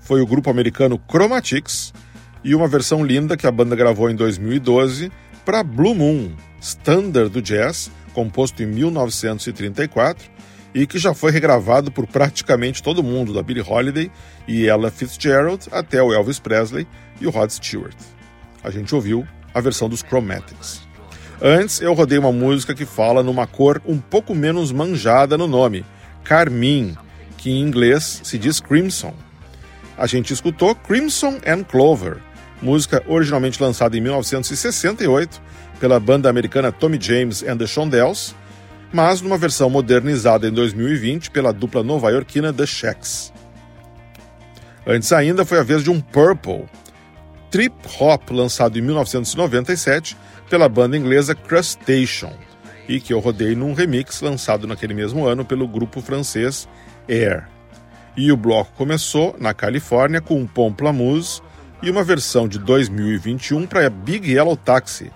Foi 0.00 0.20
o 0.20 0.26
grupo 0.26 0.50
americano 0.50 1.00
Chromatics 1.08 1.92
e 2.42 2.54
uma 2.54 2.66
versão 2.66 3.04
linda 3.04 3.36
que 3.36 3.46
a 3.46 3.50
banda 3.52 3.76
gravou 3.76 4.10
em 4.10 4.16
2012 4.16 5.10
para 5.44 5.62
Blue 5.62 5.94
Moon, 5.94 6.32
standard 6.60 7.30
do 7.30 7.40
jazz, 7.40 7.90
composto 8.12 8.62
em 8.62 8.66
1934 8.66 10.28
e 10.74 10.86
que 10.86 10.98
já 10.98 11.14
foi 11.14 11.30
regravado 11.30 11.92
por 11.92 12.06
praticamente 12.06 12.82
todo 12.82 13.02
mundo, 13.02 13.32
da 13.32 13.42
Billie 13.42 13.64
Holiday 13.66 14.10
e 14.48 14.66
Ella 14.66 14.90
Fitzgerald 14.90 15.68
até 15.70 16.02
o 16.02 16.12
Elvis 16.12 16.40
Presley 16.40 16.88
e 17.20 17.26
o 17.26 17.30
Rod 17.30 17.50
Stewart. 17.50 17.96
A 18.64 18.70
gente 18.70 18.94
ouviu 18.94 19.26
a 19.54 19.60
versão 19.60 19.88
dos 19.88 20.00
Chromatics. 20.00 20.83
Antes, 21.46 21.82
eu 21.82 21.92
rodei 21.92 22.16
uma 22.16 22.32
música 22.32 22.74
que 22.74 22.86
fala 22.86 23.22
numa 23.22 23.46
cor 23.46 23.82
um 23.84 23.98
pouco 23.98 24.34
menos 24.34 24.72
manjada 24.72 25.36
no 25.36 25.46
nome, 25.46 25.84
carmim, 26.24 26.96
que 27.36 27.50
em 27.50 27.60
inglês 27.60 28.22
se 28.24 28.38
diz 28.38 28.60
crimson. 28.60 29.12
A 29.94 30.06
gente 30.06 30.32
escutou 30.32 30.74
Crimson 30.74 31.38
and 31.46 31.64
Clover, 31.64 32.16
música 32.62 33.04
originalmente 33.06 33.62
lançada 33.62 33.94
em 33.94 34.00
1968 34.00 35.38
pela 35.78 36.00
banda 36.00 36.30
americana 36.30 36.72
Tommy 36.72 36.98
James 36.98 37.42
and 37.42 37.58
the 37.58 37.66
Shondells, 37.66 38.34
mas 38.90 39.20
numa 39.20 39.36
versão 39.36 39.68
modernizada 39.68 40.48
em 40.48 40.50
2020 40.50 41.30
pela 41.30 41.52
dupla 41.52 41.82
nova-iorquina 41.82 42.54
The 42.54 42.64
Shacks. 42.64 43.34
Antes 44.86 45.12
ainda 45.12 45.44
foi 45.44 45.58
a 45.58 45.62
vez 45.62 45.84
de 45.84 45.90
um 45.90 46.00
Purple, 46.00 46.64
trip 47.50 47.74
hop 48.00 48.30
lançado 48.30 48.78
em 48.78 48.80
1997 48.80 50.16
pela 50.48 50.68
banda 50.68 50.96
inglesa 50.96 51.34
Crustacean 51.34 52.32
e 52.88 53.00
que 53.00 53.12
eu 53.12 53.18
rodei 53.18 53.54
num 53.54 53.72
remix 53.72 54.20
lançado 54.20 54.66
naquele 54.66 54.94
mesmo 54.94 55.26
ano 55.26 55.44
pelo 55.44 55.66
grupo 55.66 56.00
francês 56.00 56.68
Air. 57.08 57.48
E 58.16 58.30
o 58.30 58.36
bloco 58.36 58.72
começou 58.76 59.34
na 59.38 59.52
Califórnia 59.52 60.20
com 60.20 60.38
um 60.38 60.46
Pomplamoose 60.46 61.40
e 61.82 61.90
uma 61.90 62.04
versão 62.04 62.46
de 62.46 62.58
2021 62.58 63.66
para 63.66 63.90
Big 63.90 64.32
Yellow 64.32 64.56
Taxi, 64.56 65.10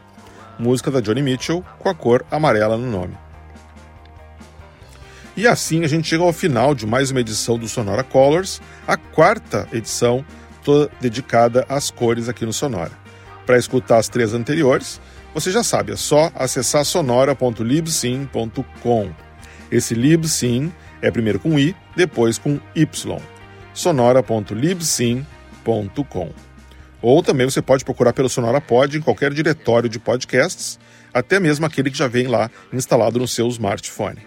música 0.58 0.90
da 0.90 1.00
Johnny 1.00 1.22
Mitchell 1.22 1.64
com 1.78 1.88
a 1.88 1.94
cor 1.94 2.24
amarela 2.30 2.76
no 2.76 2.90
nome. 2.90 3.16
E 5.36 5.46
assim 5.46 5.84
a 5.84 5.88
gente 5.88 6.08
chega 6.08 6.24
ao 6.24 6.32
final 6.32 6.74
de 6.74 6.84
mais 6.84 7.12
uma 7.12 7.20
edição 7.20 7.56
do 7.56 7.68
Sonora 7.68 8.02
Colors, 8.02 8.60
a 8.86 8.96
quarta 8.96 9.68
edição 9.72 10.24
toda 10.64 10.90
dedicada 11.00 11.64
às 11.68 11.90
cores 11.90 12.28
aqui 12.28 12.44
no 12.44 12.52
Sonora. 12.52 12.90
Para 13.46 13.56
escutar 13.56 13.98
as 13.98 14.08
três 14.08 14.34
anteriores, 14.34 15.00
você 15.40 15.50
já 15.50 15.62
sabe, 15.62 15.92
é 15.92 15.96
só 15.96 16.30
acessar 16.34 16.84
sonora.libsyn.com. 16.84 19.10
Esse 19.70 19.94
libsyn 19.94 20.70
é 21.00 21.10
primeiro 21.10 21.38
com 21.38 21.58
i, 21.58 21.74
depois 21.94 22.36
com 22.38 22.58
y. 22.74 23.18
sonora.libsyn.com. 23.72 26.32
Ou 27.00 27.22
também 27.22 27.48
você 27.48 27.62
pode 27.62 27.84
procurar 27.84 28.12
pelo 28.12 28.28
Sonora 28.28 28.60
Pod 28.60 28.98
em 28.98 29.00
qualquer 29.00 29.32
diretório 29.32 29.88
de 29.88 30.00
podcasts, 30.00 30.80
até 31.14 31.38
mesmo 31.38 31.64
aquele 31.64 31.88
que 31.90 31.98
já 31.98 32.08
vem 32.08 32.26
lá 32.26 32.50
instalado 32.72 33.20
no 33.20 33.28
seu 33.28 33.46
smartphone. 33.48 34.18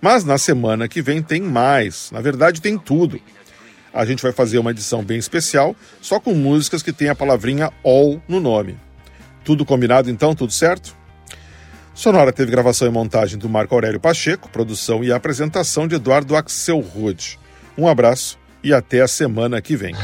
Mas 0.00 0.24
na 0.24 0.38
semana 0.38 0.86
que 0.86 1.02
vem 1.02 1.20
tem 1.22 1.42
mais, 1.42 2.12
na 2.12 2.20
verdade 2.20 2.60
tem 2.60 2.78
tudo. 2.78 3.20
A 3.92 4.04
gente 4.04 4.22
vai 4.22 4.30
fazer 4.30 4.58
uma 4.58 4.70
edição 4.70 5.02
bem 5.02 5.18
especial, 5.18 5.74
só 6.00 6.20
com 6.20 6.32
músicas 6.34 6.80
que 6.82 6.92
tem 6.92 7.08
a 7.08 7.14
palavrinha 7.14 7.72
all 7.82 8.22
no 8.28 8.38
nome. 8.38 8.85
Tudo 9.46 9.64
combinado 9.64 10.10
então? 10.10 10.34
Tudo 10.34 10.52
certo? 10.52 10.96
Sonora 11.94 12.32
teve 12.32 12.50
gravação 12.50 12.88
e 12.88 12.90
montagem 12.90 13.38
do 13.38 13.48
Marco 13.48 13.76
Aurélio 13.76 14.00
Pacheco, 14.00 14.50
produção 14.50 15.04
e 15.04 15.12
apresentação 15.12 15.86
de 15.86 15.94
Eduardo 15.94 16.34
Axel 16.34 16.80
Rude. 16.80 17.38
Um 17.78 17.86
abraço 17.86 18.36
e 18.62 18.74
até 18.74 19.02
a 19.02 19.08
semana 19.08 19.62
que 19.62 19.76
vem. 19.76 19.94